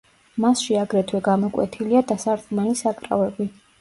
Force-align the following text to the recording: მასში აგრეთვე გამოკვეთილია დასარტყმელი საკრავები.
მასში 0.45 0.77
აგრეთვე 0.83 1.21
გამოკვეთილია 1.27 2.01
დასარტყმელი 2.13 2.77
საკრავები. 2.81 3.49